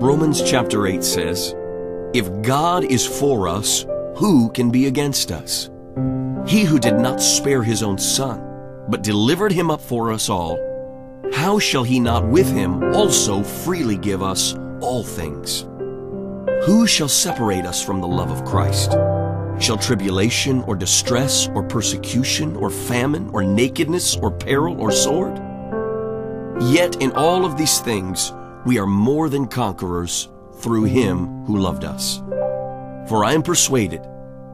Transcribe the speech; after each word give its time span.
Romans 0.00 0.42
chapter 0.42 0.88
8 0.88 1.04
says, 1.04 1.54
If 2.12 2.42
God 2.42 2.84
is 2.84 3.06
for 3.06 3.46
us, 3.46 3.86
who 4.16 4.50
can 4.50 4.70
be 4.70 4.86
against 4.86 5.30
us? 5.30 5.70
He 6.46 6.64
who 6.64 6.80
did 6.80 6.98
not 6.98 7.22
spare 7.22 7.62
his 7.62 7.82
own 7.82 7.96
son, 7.96 8.84
but 8.88 9.02
delivered 9.02 9.52
him 9.52 9.70
up 9.70 9.80
for 9.80 10.12
us 10.12 10.28
all, 10.28 10.58
how 11.32 11.60
shall 11.60 11.84
he 11.84 12.00
not 12.00 12.26
with 12.26 12.50
him 12.52 12.82
also 12.92 13.42
freely 13.42 13.96
give 13.96 14.20
us 14.20 14.54
all 14.80 15.04
things? 15.04 15.64
Who 16.66 16.88
shall 16.88 17.08
separate 17.08 17.64
us 17.64 17.82
from 17.82 18.00
the 18.00 18.08
love 18.08 18.32
of 18.32 18.44
Christ? 18.44 18.90
Shall 19.62 19.78
tribulation 19.78 20.62
or 20.64 20.74
distress 20.74 21.48
or 21.54 21.62
persecution 21.62 22.56
or 22.56 22.68
famine 22.68 23.30
or 23.32 23.44
nakedness 23.44 24.16
or 24.16 24.32
peril 24.32 24.80
or 24.80 24.90
sword? 24.90 25.36
Yet 26.60 27.00
in 27.00 27.12
all 27.12 27.44
of 27.44 27.56
these 27.56 27.78
things 27.78 28.32
we 28.64 28.78
are 28.78 28.86
more 28.86 29.28
than 29.28 29.46
conquerors 29.46 30.28
through 30.60 30.84
him 30.84 31.44
who 31.44 31.58
loved 31.58 31.84
us. 31.84 32.22
For 33.08 33.24
I 33.24 33.32
am 33.32 33.42
persuaded 33.42 34.06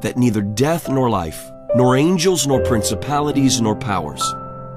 that 0.00 0.16
neither 0.16 0.40
death 0.40 0.88
nor 0.88 1.10
life, 1.10 1.50
nor 1.74 1.96
angels 1.96 2.46
nor 2.46 2.62
principalities 2.62 3.60
nor 3.60 3.76
powers, 3.76 4.22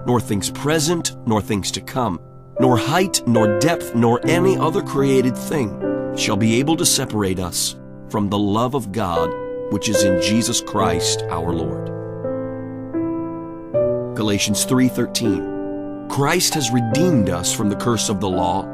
nor 0.05 0.19
things 0.19 0.49
present 0.51 1.15
nor 1.25 1.41
things 1.41 1.71
to 1.71 1.81
come, 1.81 2.19
nor 2.59 2.77
height 2.77 3.21
nor 3.25 3.59
depth 3.59 3.95
nor 3.95 4.19
any 4.25 4.57
other 4.57 4.81
created 4.81 5.37
thing 5.37 6.15
shall 6.17 6.35
be 6.35 6.59
able 6.59 6.75
to 6.75 6.85
separate 6.85 7.39
us 7.39 7.77
from 8.09 8.29
the 8.29 8.37
love 8.37 8.75
of 8.75 8.91
God 8.91 9.31
which 9.71 9.87
is 9.87 10.03
in 10.03 10.21
Jesus 10.21 10.59
Christ 10.59 11.23
our 11.29 11.53
Lord. 11.53 11.87
Galatians 14.15 14.65
3:13 14.65 16.09
Christ 16.09 16.53
has 16.55 16.71
redeemed 16.71 17.29
us 17.29 17.53
from 17.53 17.69
the 17.69 17.77
curse 17.77 18.09
of 18.09 18.19
the 18.19 18.29
law 18.29 18.65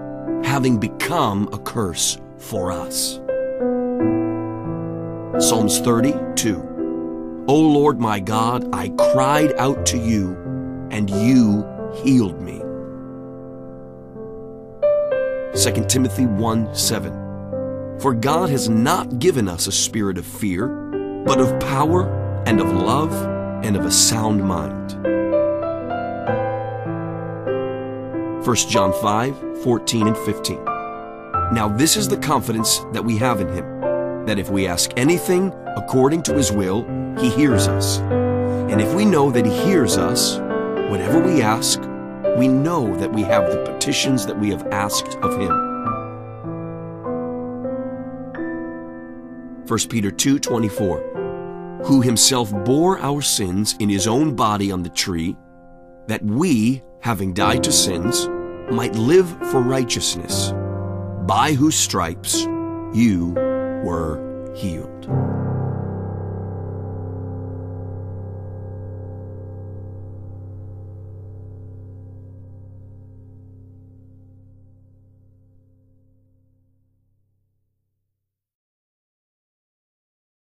having 0.48 0.80
become 0.80 1.50
a 1.52 1.60
curse 1.60 2.18
for 2.38 2.72
us. 2.72 3.20
Psalms 5.46 5.80
32. 5.82 7.46
O 7.50 7.54
Lord 7.54 8.00
my 8.00 8.22
God, 8.22 8.74
I 8.74 8.88
cried 9.12 9.52
out 9.58 9.86
to 9.88 9.98
you, 9.98 10.38
and 10.90 11.10
you 11.10 11.68
healed 12.02 12.42
me. 12.42 12.60
2 15.62 15.86
Timothy 15.90 16.26
1 16.26 16.74
7. 16.74 18.00
For 18.00 18.14
God 18.14 18.50
has 18.50 18.70
not 18.70 19.20
given 19.20 19.50
us 19.50 19.68
a 19.68 19.72
spirit 19.72 20.18
of 20.18 20.26
fear, 20.26 20.68
but 21.26 21.42
of 21.42 21.60
power 21.60 22.08
and 22.48 22.62
of 22.62 22.72
love 22.72 23.12
and 23.66 23.76
of 23.76 23.84
a 23.84 23.92
sound 23.92 24.42
mind. 24.42 24.94
1 28.48 28.56
John 28.70 28.94
5, 29.02 29.62
14 29.62 30.08
and 30.08 30.18
15. 30.20 30.64
Now 31.52 31.68
this 31.68 31.98
is 31.98 32.08
the 32.08 32.16
confidence 32.16 32.80
that 32.94 33.04
we 33.04 33.18
have 33.18 33.42
in 33.42 33.50
him, 33.50 34.26
that 34.26 34.40
if 34.40 34.50
we 34.50 34.68
ask 34.68 34.90
anything 34.96 35.52
according 35.76 36.24
to 36.24 36.34
his 36.34 36.50
will, 36.50 36.86
he 37.20 37.30
hears 37.30 37.68
us. 37.68 37.98
And 38.00 38.80
if 38.80 38.94
we 38.94 39.04
know 39.04 39.32
that 39.32 39.46
he 39.46 39.52
hears 39.52 39.98
us, 39.98 40.38
whatever 40.90 41.22
we 41.22 41.42
ask, 41.42 41.82
we 42.38 42.48
know 42.48 42.96
that 42.96 43.12
we 43.12 43.24
have 43.24 43.52
the 43.52 43.66
petitions 43.66 44.26
that 44.26 44.40
we 44.40 44.50
have 44.52 44.66
asked 44.68 45.18
of 45.18 45.38
him. 45.38 45.52
1 49.68 49.90
Peter 49.90 50.10
2:24 50.10 51.84
Who 51.86 52.00
himself 52.00 52.54
bore 52.64 52.98
our 53.00 53.22
sins 53.22 53.76
in 53.82 53.90
his 53.90 54.08
own 54.08 54.38
body 54.38 54.72
on 54.72 54.84
the 54.84 54.90
tree, 54.90 55.36
that 56.08 56.24
we, 56.24 56.82
having 57.00 57.34
died 57.34 57.64
to 57.64 57.72
sins, 57.72 58.28
might 58.72 58.96
live 58.96 59.30
for 59.52 59.62
righteousness 59.62 60.54
by 61.26 61.54
whose 61.54 61.76
stripes 61.76 62.42
you 62.94 63.34
were 63.84 64.54
healed. 64.56 65.08